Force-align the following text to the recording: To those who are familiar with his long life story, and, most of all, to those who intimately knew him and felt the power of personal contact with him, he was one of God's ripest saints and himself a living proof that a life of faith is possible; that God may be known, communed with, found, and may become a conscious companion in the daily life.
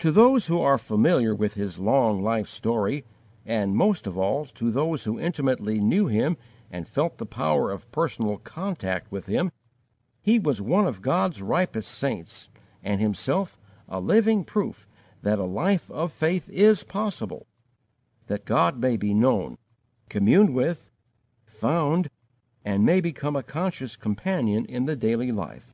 To 0.00 0.10
those 0.10 0.48
who 0.48 0.58
are 0.60 0.76
familiar 0.76 1.32
with 1.32 1.54
his 1.54 1.78
long 1.78 2.20
life 2.20 2.48
story, 2.48 3.04
and, 3.44 3.76
most 3.76 4.08
of 4.08 4.18
all, 4.18 4.46
to 4.46 4.72
those 4.72 5.04
who 5.04 5.20
intimately 5.20 5.78
knew 5.78 6.08
him 6.08 6.36
and 6.68 6.88
felt 6.88 7.18
the 7.18 7.26
power 7.26 7.70
of 7.70 7.88
personal 7.92 8.38
contact 8.38 9.12
with 9.12 9.26
him, 9.26 9.52
he 10.20 10.40
was 10.40 10.60
one 10.60 10.84
of 10.84 11.00
God's 11.00 11.40
ripest 11.40 11.92
saints 11.92 12.48
and 12.82 13.00
himself 13.00 13.56
a 13.88 14.00
living 14.00 14.42
proof 14.42 14.88
that 15.22 15.38
a 15.38 15.44
life 15.44 15.88
of 15.92 16.12
faith 16.12 16.48
is 16.50 16.82
possible; 16.82 17.46
that 18.26 18.46
God 18.46 18.80
may 18.80 18.96
be 18.96 19.14
known, 19.14 19.58
communed 20.08 20.54
with, 20.56 20.90
found, 21.44 22.10
and 22.64 22.84
may 22.84 23.00
become 23.00 23.36
a 23.36 23.44
conscious 23.44 23.94
companion 23.94 24.64
in 24.64 24.86
the 24.86 24.96
daily 24.96 25.30
life. 25.30 25.72